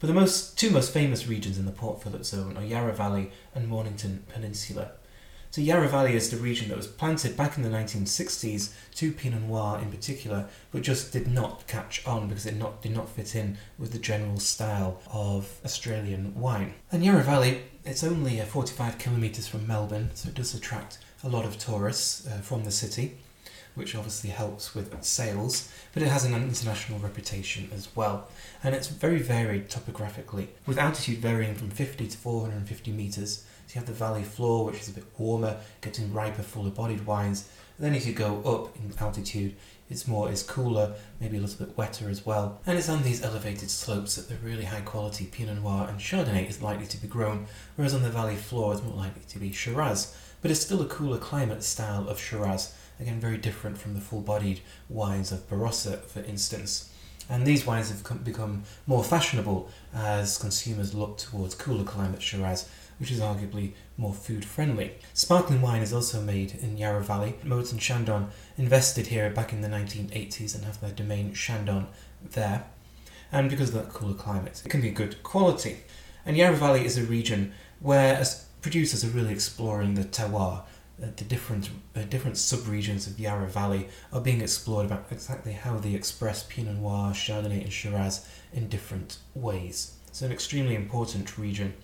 But 0.00 0.06
the 0.06 0.14
most 0.14 0.58
two 0.58 0.70
most 0.70 0.90
famous 0.90 1.26
regions 1.26 1.58
in 1.58 1.66
the 1.66 1.70
Port 1.70 2.02
Phillip 2.02 2.24
zone 2.24 2.56
are 2.56 2.64
Yarra 2.64 2.94
Valley 2.94 3.30
and 3.54 3.68
Mornington 3.68 4.24
Peninsula. 4.32 4.92
So 5.56 5.62
Yarra 5.62 5.88
Valley 5.88 6.14
is 6.14 6.28
the 6.28 6.36
region 6.36 6.68
that 6.68 6.76
was 6.76 6.86
planted 6.86 7.34
back 7.34 7.56
in 7.56 7.62
the 7.62 7.70
1960s 7.70 8.74
to 8.96 9.10
Pinot 9.10 9.40
Noir 9.40 9.78
in 9.80 9.90
particular, 9.90 10.50
but 10.70 10.82
just 10.82 11.14
did 11.14 11.28
not 11.28 11.66
catch 11.66 12.06
on 12.06 12.28
because 12.28 12.44
it 12.44 12.56
not, 12.56 12.82
did 12.82 12.92
not 12.92 13.08
fit 13.08 13.34
in 13.34 13.56
with 13.78 13.92
the 13.92 13.98
general 13.98 14.38
style 14.38 15.00
of 15.10 15.58
Australian 15.64 16.38
wine. 16.38 16.74
And 16.92 17.02
Yarra 17.02 17.22
Valley, 17.22 17.62
it's 17.86 18.04
only 18.04 18.38
uh, 18.38 18.44
45 18.44 18.98
kilometres 18.98 19.48
from 19.48 19.66
Melbourne, 19.66 20.10
so 20.12 20.28
it 20.28 20.34
does 20.34 20.54
attract 20.54 20.98
a 21.24 21.28
lot 21.30 21.46
of 21.46 21.58
tourists 21.58 22.26
uh, 22.26 22.32
from 22.42 22.64
the 22.64 22.70
city 22.70 23.16
which 23.76 23.94
obviously 23.94 24.30
helps 24.30 24.74
with 24.74 25.04
sales, 25.04 25.70
but 25.92 26.02
it 26.02 26.08
has 26.08 26.24
an 26.24 26.34
international 26.34 26.98
reputation 26.98 27.68
as 27.74 27.94
well. 27.94 28.26
And 28.64 28.74
it's 28.74 28.88
very 28.88 29.18
varied 29.18 29.68
topographically, 29.68 30.48
with 30.66 30.78
altitude 30.78 31.18
varying 31.18 31.54
from 31.54 31.68
50 31.68 32.08
to 32.08 32.16
450 32.16 32.90
metres. 32.90 33.44
You 33.76 33.80
have 33.80 33.88
the 33.88 33.92
valley 33.92 34.22
floor, 34.22 34.64
which 34.64 34.80
is 34.80 34.88
a 34.88 34.92
bit 34.92 35.04
warmer, 35.18 35.58
getting 35.82 36.10
riper, 36.10 36.40
fuller 36.40 36.70
bodied 36.70 37.04
wines. 37.04 37.46
And 37.76 37.84
then 37.84 37.94
as 37.94 38.08
you 38.08 38.14
go 38.14 38.40
up 38.42 38.74
in 38.74 38.90
altitude, 38.98 39.54
it's 39.90 40.08
more 40.08 40.30
it's 40.30 40.42
cooler, 40.42 40.94
maybe 41.20 41.36
a 41.36 41.40
little 41.42 41.66
bit 41.66 41.76
wetter 41.76 42.08
as 42.08 42.24
well. 42.24 42.58
And 42.66 42.78
it's 42.78 42.88
on 42.88 43.02
these 43.02 43.22
elevated 43.22 43.68
slopes 43.68 44.16
that 44.16 44.30
the 44.30 44.36
really 44.36 44.64
high 44.64 44.80
quality 44.80 45.26
Pinot 45.26 45.60
Noir 45.60 45.88
and 45.90 46.00
Chardonnay 46.00 46.48
is 46.48 46.62
likely 46.62 46.86
to 46.86 46.96
be 46.96 47.06
grown, 47.06 47.48
whereas 47.74 47.92
on 47.92 48.00
the 48.00 48.08
valley 48.08 48.36
floor 48.36 48.72
it's 48.72 48.82
more 48.82 48.96
likely 48.96 49.24
to 49.28 49.38
be 49.38 49.52
Shiraz. 49.52 50.16
But 50.40 50.50
it's 50.50 50.60
still 50.60 50.80
a 50.80 50.86
cooler 50.86 51.18
climate 51.18 51.62
style 51.62 52.08
of 52.08 52.18
Shiraz 52.18 52.72
Again, 52.98 53.20
very 53.20 53.36
different 53.36 53.76
from 53.76 53.92
the 53.92 54.00
full 54.00 54.22
bodied 54.22 54.60
wines 54.88 55.30
of 55.30 55.46
Barossa, 55.50 56.00
for 56.00 56.20
instance. 56.20 56.90
And 57.28 57.46
these 57.46 57.66
wines 57.66 57.90
have 57.90 58.24
become 58.24 58.62
more 58.86 59.04
fashionable 59.04 59.68
as 59.92 60.38
consumers 60.38 60.94
look 60.94 61.18
towards 61.18 61.54
cooler 61.54 61.84
climate 61.84 62.22
Shiraz, 62.22 62.68
which 62.98 63.10
is 63.10 63.20
arguably 63.20 63.72
more 63.96 64.14
food 64.14 64.44
friendly. 64.44 64.94
Sparkling 65.14 65.60
wine 65.60 65.82
is 65.82 65.92
also 65.92 66.20
made 66.20 66.54
in 66.54 66.78
Yarra 66.78 67.02
Valley. 67.02 67.36
Moët 67.44 67.72
and 67.72 67.80
Chandon 67.80 68.28
invested 68.56 69.08
here 69.08 69.30
back 69.30 69.52
in 69.52 69.60
the 69.60 69.68
1980s 69.68 70.54
and 70.54 70.64
have 70.64 70.80
their 70.80 70.90
Domaine 70.90 71.34
Chandon 71.34 71.86
there. 72.32 72.64
And 73.32 73.50
because 73.50 73.70
of 73.70 73.74
that 73.74 73.92
cooler 73.92 74.14
climate, 74.14 74.62
it 74.64 74.68
can 74.68 74.80
be 74.80 74.90
good 74.90 75.22
quality. 75.22 75.78
And 76.24 76.36
Yarra 76.36 76.56
Valley 76.56 76.84
is 76.84 76.96
a 76.96 77.02
region 77.02 77.52
where 77.80 78.24
producers 78.62 79.04
are 79.04 79.08
really 79.08 79.32
exploring 79.32 79.94
the 79.94 80.04
terroir 80.04 80.62
uh, 81.02 81.08
the 81.16 81.24
different 81.24 81.68
uh, 81.94 82.00
different 82.08 82.36
subregions 82.36 83.06
of 83.06 83.20
Yarra 83.20 83.48
Valley 83.48 83.88
are 84.14 84.20
being 84.20 84.40
explored 84.40 84.86
about 84.86 85.04
exactly 85.10 85.52
how 85.52 85.76
they 85.76 85.94
express 85.94 86.44
Pinot 86.44 86.76
Noir, 86.76 87.12
Chardonnay, 87.12 87.60
and 87.62 87.72
Shiraz 87.72 88.26
in 88.54 88.68
different 88.68 89.18
ways. 89.34 89.96
It's 90.08 90.22
an 90.22 90.32
extremely 90.32 90.74
important 90.74 91.36
region 91.36 91.74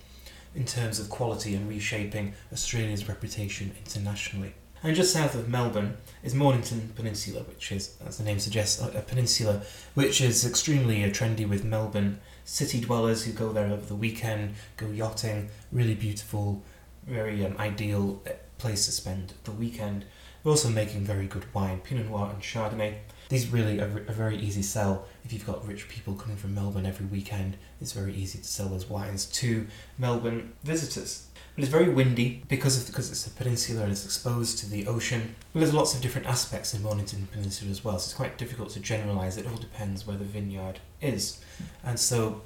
in 0.55 0.65
terms 0.65 0.99
of 0.99 1.09
quality 1.09 1.55
and 1.55 1.67
reshaping 1.67 2.33
Australia's 2.51 3.07
reputation 3.07 3.71
internationally. 3.85 4.53
And 4.83 4.95
just 4.95 5.13
south 5.13 5.33
of 5.33 5.47
Melbourne 5.47 5.95
is 6.23 6.35
Mornington 6.35 6.91
Peninsula, 6.95 7.43
which 7.43 7.71
is, 7.71 7.95
as 8.05 8.17
the 8.17 8.23
name 8.25 8.39
suggests, 8.39 8.81
a 8.81 9.01
peninsula 9.01 9.61
which 9.93 10.19
is 10.19 10.45
extremely 10.45 11.03
uh, 11.05 11.07
trendy 11.07 11.47
with 11.47 11.63
Melbourne 11.63 12.19
city 12.43 12.81
dwellers 12.81 13.23
who 13.23 13.31
go 13.31 13.53
there 13.53 13.67
over 13.67 13.85
the 13.85 13.95
weekend, 13.95 14.55
go 14.75 14.87
yachting, 14.87 15.49
really 15.71 15.95
beautiful, 15.95 16.61
very 17.07 17.45
um, 17.45 17.55
ideal 17.57 18.21
uh, 18.27 18.31
place 18.57 18.85
to 18.85 18.91
spend 18.91 19.33
the 19.45 19.51
weekend. 19.51 20.03
We're 20.43 20.51
also 20.51 20.67
making 20.67 21.05
very 21.05 21.27
good 21.27 21.45
wine, 21.53 21.79
Pinot 21.79 22.09
Noir 22.09 22.31
and 22.33 22.41
Chardonnay. 22.41 22.95
These 23.33 23.47
really 23.51 23.79
are 23.79 23.85
a 24.07 24.13
very 24.13 24.37
easy 24.37 24.61
sell. 24.61 25.07
If 25.25 25.33
you've 25.33 25.47
got 25.47 25.67
rich 25.67 25.89
people 25.89 26.13
coming 26.13 26.37
from 26.37 26.53
Melbourne 26.53 26.85
every 26.85 27.07
weekend, 27.07 27.57
it's 27.81 27.91
very 27.91 28.13
easy 28.13 28.37
to 28.37 28.43
sell 28.43 28.67
those 28.67 28.87
wines 28.87 29.25
to 29.25 29.65
Melbourne 29.97 30.53
visitors. 30.63 31.29
But 31.55 31.63
it's 31.63 31.71
very 31.71 31.89
windy 31.89 32.43
because 32.47 32.79
of 32.79 32.85
because 32.85 33.09
it's 33.09 33.25
a 33.25 33.31
peninsula 33.31 33.81
and 33.81 33.91
it's 33.91 34.05
exposed 34.05 34.59
to 34.59 34.69
the 34.69 34.85
ocean. 34.85 35.33
But 35.51 35.61
there's 35.61 35.73
lots 35.73 35.95
of 35.95 36.01
different 36.01 36.27
aspects 36.27 36.75
in 36.75 36.83
Mornington 36.83 37.27
Peninsula 37.31 37.71
as 37.71 37.83
well, 37.83 37.97
so 37.97 38.05
it's 38.05 38.13
quite 38.13 38.37
difficult 38.37 38.69
to 38.73 38.79
generalise. 38.79 39.35
It 39.35 39.47
all 39.47 39.57
depends 39.57 40.05
where 40.05 40.15
the 40.15 40.25
vineyard 40.25 40.77
is. 41.01 41.43
And 41.83 41.99
so 41.99 42.43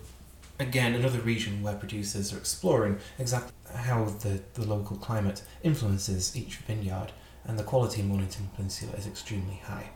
again, 0.57 0.95
another 0.95 1.19
region 1.19 1.63
where 1.63 1.75
producers 1.75 2.31
are 2.31 2.37
exploring 2.37 2.99
exactly 3.19 3.51
how 3.75 4.05
the, 4.05 4.41
the 4.53 4.65
local 4.65 4.95
climate 4.95 5.41
influences 5.63 6.33
each 6.37 6.55
vineyard, 6.65 7.11
and 7.43 7.59
the 7.59 7.63
quality 7.63 7.99
in 7.99 8.07
Mornington 8.07 8.47
Peninsula 8.55 8.93
is 8.93 9.05
extremely 9.05 9.61
high. 9.65 9.89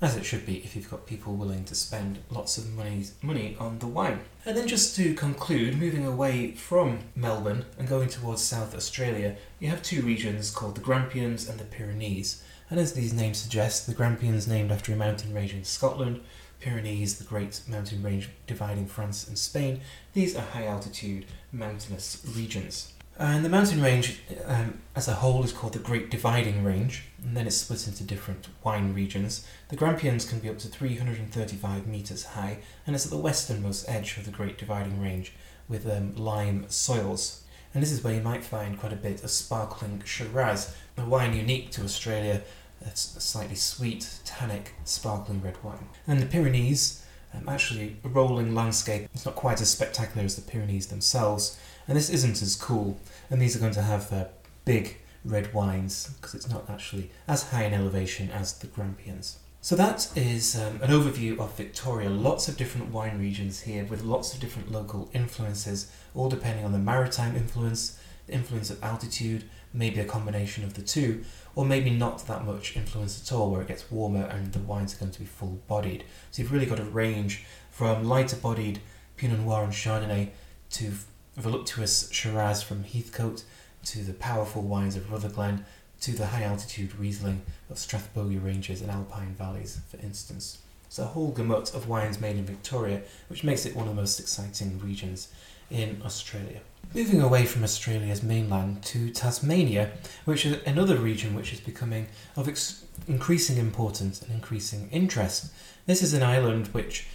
As 0.00 0.16
it 0.16 0.24
should 0.24 0.44
be 0.44 0.56
if 0.58 0.74
you've 0.74 0.90
got 0.90 1.06
people 1.06 1.34
willing 1.34 1.64
to 1.64 1.74
spend 1.74 2.18
lots 2.30 2.58
of 2.58 2.72
money, 2.74 3.04
money 3.22 3.56
on 3.58 3.78
the 3.78 3.86
wine. 3.86 4.20
And 4.44 4.56
then, 4.56 4.66
just 4.68 4.96
to 4.96 5.14
conclude, 5.14 5.78
moving 5.78 6.04
away 6.04 6.52
from 6.52 6.98
Melbourne 7.14 7.64
and 7.78 7.88
going 7.88 8.08
towards 8.08 8.42
South 8.42 8.74
Australia, 8.74 9.36
you 9.60 9.68
have 9.68 9.82
two 9.82 10.02
regions 10.02 10.50
called 10.50 10.74
the 10.74 10.80
Grampians 10.80 11.48
and 11.48 11.58
the 11.58 11.64
Pyrenees. 11.64 12.42
And 12.70 12.80
as 12.80 12.94
these 12.94 13.12
names 13.12 13.38
suggest, 13.38 13.86
the 13.86 13.94
Grampians 13.94 14.48
named 14.48 14.72
after 14.72 14.92
a 14.92 14.96
mountain 14.96 15.32
range 15.32 15.54
in 15.54 15.64
Scotland, 15.64 16.20
Pyrenees, 16.60 17.18
the 17.18 17.24
great 17.24 17.60
mountain 17.68 18.02
range 18.02 18.30
dividing 18.46 18.86
France 18.86 19.28
and 19.28 19.38
Spain. 19.38 19.80
These 20.12 20.34
are 20.34 20.40
high 20.40 20.66
altitude 20.66 21.26
mountainous 21.52 22.24
regions. 22.34 22.93
And 23.16 23.44
the 23.44 23.48
mountain 23.48 23.80
range 23.80 24.20
um, 24.44 24.80
as 24.96 25.06
a 25.06 25.14
whole 25.14 25.44
is 25.44 25.52
called 25.52 25.74
the 25.74 25.78
Great 25.78 26.10
Dividing 26.10 26.64
Range, 26.64 27.04
and 27.22 27.36
then 27.36 27.46
it's 27.46 27.56
split 27.56 27.86
into 27.86 28.02
different 28.02 28.48
wine 28.64 28.92
regions. 28.92 29.46
The 29.68 29.76
Grampians 29.76 30.28
can 30.28 30.40
be 30.40 30.48
up 30.48 30.58
to 30.58 30.68
335 30.68 31.86
metres 31.86 32.24
high, 32.24 32.58
and 32.86 32.96
it's 32.96 33.04
at 33.04 33.12
the 33.12 33.16
westernmost 33.18 33.88
edge 33.88 34.16
of 34.16 34.24
the 34.24 34.32
Great 34.32 34.58
Dividing 34.58 35.00
Range 35.00 35.32
with 35.68 35.88
um, 35.88 36.16
lime 36.16 36.66
soils. 36.68 37.44
And 37.72 37.82
this 37.82 37.92
is 37.92 38.02
where 38.02 38.14
you 38.14 38.20
might 38.20 38.44
find 38.44 38.78
quite 38.78 38.92
a 38.92 38.96
bit 38.96 39.22
of 39.22 39.30
sparkling 39.30 40.02
Shiraz, 40.04 40.74
a 40.96 41.04
wine 41.04 41.34
unique 41.34 41.70
to 41.72 41.82
Australia 41.82 42.42
a 42.84 42.96
slightly 42.96 43.54
sweet, 43.54 44.08
tannic, 44.24 44.74
sparkling 44.84 45.42
red 45.42 45.62
wine. 45.62 45.88
And 46.06 46.20
the 46.20 46.26
Pyrenees, 46.26 47.04
um, 47.32 47.48
actually 47.48 47.96
a 48.04 48.08
rolling 48.08 48.54
landscape. 48.54 49.08
It's 49.14 49.24
not 49.24 49.34
quite 49.34 49.60
as 49.60 49.70
spectacular 49.70 50.24
as 50.24 50.36
the 50.36 50.42
Pyrenees 50.42 50.88
themselves, 50.88 51.58
and 51.86 51.96
this 51.96 52.10
isn't 52.10 52.42
as 52.42 52.56
cool. 52.56 52.98
And 53.30 53.40
these 53.40 53.56
are 53.56 53.60
going 53.60 53.74
to 53.74 53.82
have 53.82 54.10
their 54.10 54.28
big 54.64 54.98
red 55.24 55.52
wines 55.54 56.14
because 56.14 56.34
it's 56.34 56.48
not 56.48 56.68
actually 56.68 57.10
as 57.26 57.50
high 57.50 57.64
in 57.64 57.74
elevation 57.74 58.30
as 58.30 58.58
the 58.58 58.66
Grampians. 58.66 59.38
So 59.60 59.76
that 59.76 60.10
is 60.14 60.60
um, 60.60 60.82
an 60.82 60.90
overview 60.90 61.38
of 61.38 61.56
Victoria. 61.56 62.10
Lots 62.10 62.48
of 62.48 62.58
different 62.58 62.92
wine 62.92 63.18
regions 63.18 63.60
here 63.60 63.84
with 63.86 64.02
lots 64.02 64.34
of 64.34 64.40
different 64.40 64.70
local 64.70 65.08
influences, 65.14 65.90
all 66.14 66.28
depending 66.28 66.66
on 66.66 66.72
the 66.72 66.78
maritime 66.78 67.34
influence, 67.34 67.98
the 68.26 68.34
influence 68.34 68.68
of 68.68 68.82
altitude, 68.84 69.44
maybe 69.72 70.00
a 70.00 70.04
combination 70.04 70.64
of 70.64 70.74
the 70.74 70.82
two, 70.82 71.24
or 71.54 71.64
maybe 71.64 71.88
not 71.88 72.26
that 72.26 72.44
much 72.44 72.76
influence 72.76 73.22
at 73.22 73.34
all, 73.34 73.50
where 73.50 73.62
it 73.62 73.68
gets 73.68 73.90
warmer 73.90 74.24
and 74.24 74.52
the 74.52 74.58
wines 74.58 74.94
are 74.94 74.98
going 74.98 75.12
to 75.12 75.20
be 75.20 75.24
full 75.24 75.62
bodied. 75.66 76.04
So 76.30 76.42
you've 76.42 76.52
really 76.52 76.66
got 76.66 76.78
a 76.78 76.84
range 76.84 77.44
from 77.70 78.04
lighter 78.04 78.36
bodied 78.36 78.80
Pinot 79.16 79.40
Noir 79.40 79.64
and 79.64 79.72
Chardonnay 79.72 80.28
to 80.72 80.92
voluptuous 81.36 82.10
Shiraz 82.10 82.62
from 82.62 82.84
Heathcote 82.84 83.44
to 83.86 84.02
the 84.02 84.14
powerful 84.14 84.62
wines 84.62 84.96
of 84.96 85.10
Rutherglen 85.10 85.64
to 86.00 86.12
the 86.12 86.26
high 86.26 86.42
altitude 86.42 86.98
Riesling 86.98 87.42
of 87.70 87.76
Strathbogie 87.76 88.44
Ranges 88.44 88.80
and 88.80 88.90
Alpine 88.90 89.34
Valleys, 89.34 89.80
for 89.88 89.98
instance. 89.98 90.58
It's 90.86 90.98
a 90.98 91.06
whole 91.06 91.32
gamut 91.32 91.74
of 91.74 91.88
wines 91.88 92.20
made 92.20 92.36
in 92.36 92.44
Victoria, 92.44 93.02
which 93.28 93.42
makes 93.42 93.66
it 93.66 93.74
one 93.74 93.88
of 93.88 93.94
the 93.94 94.00
most 94.00 94.20
exciting 94.20 94.78
regions 94.78 95.28
in 95.70 96.00
Australia. 96.04 96.60
Moving 96.94 97.20
away 97.20 97.46
from 97.46 97.64
Australia's 97.64 98.22
mainland 98.22 98.82
to 98.84 99.10
Tasmania, 99.10 99.90
which 100.24 100.46
is 100.46 100.62
another 100.64 100.96
region 100.96 101.34
which 101.34 101.52
is 101.52 101.60
becoming 101.60 102.06
of 102.36 102.48
ex- 102.48 102.84
increasing 103.08 103.56
importance 103.56 104.22
and 104.22 104.30
increasing 104.30 104.88
interest. 104.92 105.52
This 105.86 106.02
is 106.02 106.14
an 106.14 106.22
island 106.22 106.68
which 106.68 107.06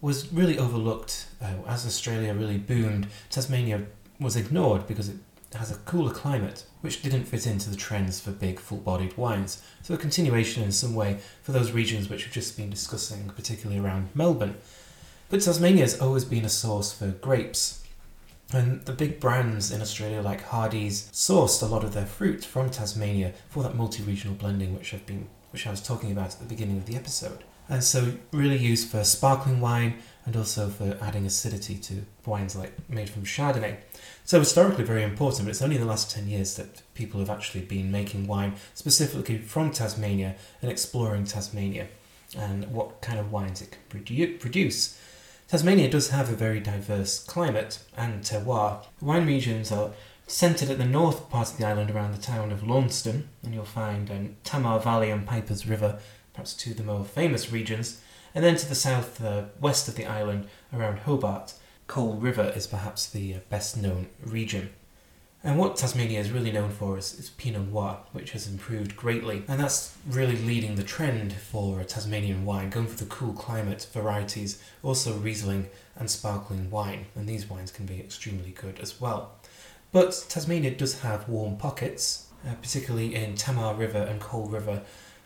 was 0.00 0.32
really 0.32 0.58
overlooked 0.58 1.26
uh, 1.40 1.54
as 1.66 1.86
Australia 1.86 2.34
really 2.34 2.58
boomed. 2.58 3.06
Tasmania 3.30 3.86
was 4.20 4.36
ignored 4.36 4.86
because 4.86 5.08
it 5.08 5.16
has 5.54 5.70
a 5.70 5.76
cooler 5.80 6.12
climate, 6.12 6.64
which 6.80 7.02
didn't 7.02 7.24
fit 7.24 7.46
into 7.46 7.70
the 7.70 7.76
trends 7.76 8.20
for 8.20 8.30
big, 8.30 8.58
full 8.58 8.78
bodied 8.78 9.16
wines. 9.16 9.62
So, 9.82 9.94
a 9.94 9.98
continuation 9.98 10.62
in 10.62 10.72
some 10.72 10.94
way 10.94 11.18
for 11.42 11.52
those 11.52 11.72
regions 11.72 12.08
which 12.08 12.24
we've 12.24 12.34
just 12.34 12.56
been 12.56 12.70
discussing, 12.70 13.30
particularly 13.30 13.80
around 13.80 14.08
Melbourne. 14.14 14.56
But 15.28 15.40
Tasmania 15.40 15.82
has 15.82 16.00
always 16.00 16.24
been 16.24 16.44
a 16.44 16.50
source 16.50 16.92
for 16.92 17.08
grapes. 17.08 17.82
And 18.52 18.82
the 18.82 18.92
big 18.92 19.18
brands 19.18 19.72
in 19.72 19.82
Australia, 19.82 20.22
like 20.22 20.44
Hardy's, 20.44 21.10
sourced 21.10 21.62
a 21.62 21.66
lot 21.66 21.82
of 21.82 21.94
their 21.94 22.06
fruit 22.06 22.44
from 22.44 22.70
Tasmania 22.70 23.32
for 23.48 23.64
that 23.64 23.74
multi-regional 23.74 24.36
blending, 24.36 24.76
which 24.76 24.94
I've 24.94 25.04
been, 25.04 25.26
which 25.50 25.66
I 25.66 25.70
was 25.70 25.80
talking 25.80 26.12
about 26.12 26.34
at 26.34 26.38
the 26.38 26.44
beginning 26.44 26.76
of 26.76 26.86
the 26.86 26.94
episode. 26.94 27.42
And 27.68 27.82
so 27.82 28.12
really 28.32 28.56
used 28.56 28.88
for 28.88 29.04
sparkling 29.04 29.60
wine 29.60 29.94
and 30.24 30.36
also 30.36 30.68
for 30.68 30.98
adding 31.00 31.24
acidity 31.24 31.76
to 31.76 32.04
wines 32.24 32.56
like 32.56 32.72
made 32.88 33.08
from 33.08 33.24
Chardonnay. 33.24 33.76
So 34.24 34.40
historically 34.40 34.84
very 34.84 35.04
important, 35.04 35.46
but 35.46 35.50
it's 35.50 35.62
only 35.62 35.76
in 35.76 35.82
the 35.82 35.88
last 35.88 36.10
10 36.10 36.26
years 36.26 36.56
that 36.56 36.82
people 36.94 37.20
have 37.20 37.30
actually 37.30 37.62
been 37.62 37.92
making 37.92 38.26
wine 38.26 38.54
specifically 38.74 39.38
from 39.38 39.70
Tasmania 39.70 40.34
and 40.60 40.70
exploring 40.70 41.24
Tasmania 41.24 41.86
and 42.36 42.70
what 42.72 43.00
kind 43.00 43.20
of 43.20 43.30
wines 43.30 43.62
it 43.62 43.76
can 43.88 44.38
produce. 44.38 44.98
Tasmania 45.48 45.88
does 45.88 46.10
have 46.10 46.28
a 46.28 46.34
very 46.34 46.58
diverse 46.58 47.22
climate 47.22 47.78
and 47.96 48.22
terroir. 48.22 48.84
The 48.98 49.04
wine 49.04 49.26
regions 49.26 49.70
are 49.70 49.90
centred 50.26 50.70
at 50.70 50.78
the 50.78 50.84
north 50.84 51.30
part 51.30 51.52
of 51.52 51.56
the 51.56 51.64
island 51.64 51.90
around 51.90 52.12
the 52.12 52.20
town 52.20 52.50
of 52.50 52.66
Launceston, 52.66 53.28
and 53.44 53.54
you'll 53.54 53.64
find 53.64 54.10
um, 54.10 54.36
Tamar 54.42 54.80
Valley 54.80 55.10
and 55.10 55.24
Pipers 55.24 55.68
River, 55.68 56.00
perhaps 56.36 56.52
to 56.52 56.74
the 56.74 56.82
more 56.82 57.02
famous 57.02 57.50
regions, 57.50 58.00
and 58.34 58.44
then 58.44 58.56
to 58.56 58.68
the 58.68 58.74
south 58.74 59.24
uh, 59.24 59.44
west 59.58 59.88
of 59.88 59.96
the 59.96 60.04
island 60.04 60.46
around 60.70 60.98
Hobart, 60.98 61.54
Coal 61.86 62.12
River 62.16 62.52
is 62.54 62.66
perhaps 62.66 63.08
the 63.08 63.34
uh, 63.34 63.38
best 63.48 63.78
known 63.78 64.08
region. 64.22 64.68
And 65.42 65.58
what 65.58 65.76
Tasmania 65.76 66.20
is 66.20 66.30
really 66.30 66.52
known 66.52 66.70
for 66.70 66.98
is, 66.98 67.18
is, 67.18 67.30
Pinot 67.30 67.68
Noir, 67.68 68.00
which 68.12 68.32
has 68.32 68.46
improved 68.48 68.96
greatly. 68.96 69.44
And 69.48 69.58
that's 69.58 69.96
really 70.06 70.36
leading 70.36 70.74
the 70.74 70.82
trend 70.82 71.32
for 71.32 71.82
Tasmanian 71.84 72.44
wine, 72.44 72.68
going 72.68 72.88
for 72.88 72.96
the 72.96 73.08
cool 73.08 73.32
climate 73.32 73.86
varieties, 73.92 74.60
also 74.82 75.14
Riesling 75.14 75.68
and 75.94 76.10
sparkling 76.10 76.68
wine. 76.70 77.06
And 77.14 77.26
these 77.26 77.48
wines 77.48 77.70
can 77.70 77.86
be 77.86 78.00
extremely 78.00 78.50
good 78.50 78.78
as 78.80 79.00
well. 79.00 79.36
But 79.92 80.26
Tasmania 80.28 80.72
does 80.72 81.00
have 81.00 81.28
warm 81.28 81.56
pockets, 81.56 82.26
uh, 82.46 82.54
particularly 82.60 83.14
in 83.14 83.36
Tamar 83.36 83.74
River 83.74 84.02
and 84.02 84.20
Coal 84.20 84.48
River. 84.48 84.82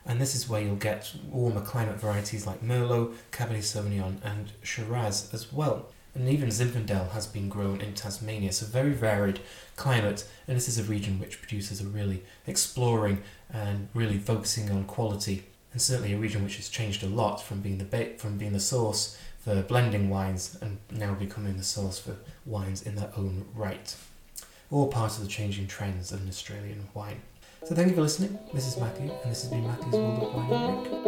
And 0.06 0.20
this 0.20 0.34
is 0.34 0.48
where 0.48 0.60
you'll 0.60 0.76
get 0.76 1.12
warmer 1.30 1.60
climate 1.60 2.00
varieties 2.00 2.46
like 2.46 2.62
Merlot, 2.62 3.14
Cabernet 3.32 3.62
Sauvignon, 3.62 4.16
and 4.24 4.52
Shiraz 4.62 5.32
as 5.32 5.52
well 5.52 5.86
and 6.14 6.28
even 6.28 6.48
Zinfandel 6.48 7.10
has 7.10 7.26
been 7.26 7.48
grown 7.48 7.80
in 7.80 7.94
Tasmania. 7.94 8.52
So 8.52 8.66
very 8.66 8.92
varied 8.92 9.40
climate, 9.76 10.26
and 10.46 10.56
this 10.56 10.68
is 10.68 10.78
a 10.78 10.84
region 10.84 11.18
which 11.18 11.40
producers 11.40 11.80
are 11.80 11.88
really 11.88 12.22
exploring 12.46 13.22
and 13.52 13.88
really 13.94 14.18
focusing 14.18 14.70
on 14.70 14.84
quality, 14.84 15.44
and 15.72 15.80
certainly 15.80 16.12
a 16.12 16.18
region 16.18 16.42
which 16.42 16.56
has 16.56 16.68
changed 16.68 17.02
a 17.02 17.06
lot 17.06 17.42
from 17.42 17.60
being 17.60 17.78
the 17.78 17.84
ba- 17.84 18.18
from 18.18 18.38
being 18.38 18.52
the 18.52 18.60
source 18.60 19.16
for 19.38 19.62
blending 19.62 20.10
wines 20.10 20.58
and 20.60 20.78
now 20.90 21.14
becoming 21.14 21.56
the 21.56 21.62
source 21.62 21.98
for 21.98 22.16
wines 22.44 22.82
in 22.82 22.96
their 22.96 23.10
own 23.16 23.46
right. 23.54 23.96
All 24.70 24.88
part 24.88 25.16
of 25.16 25.22
the 25.22 25.28
changing 25.28 25.66
trends 25.66 26.12
of 26.12 26.20
an 26.20 26.28
Australian 26.28 26.88
wine. 26.92 27.22
So 27.62 27.74
thank 27.74 27.90
you 27.90 27.94
for 27.94 28.00
listening. 28.02 28.38
This 28.54 28.66
is 28.66 28.78
Matthew, 28.78 29.10
and 29.10 29.30
this 29.30 29.42
has 29.42 29.50
been 29.50 29.66
Matthew's 29.66 29.92
World 29.92 30.22
of 30.22 30.34
Wine 30.34 30.50
and 30.50 30.84
Drink. 30.84 31.00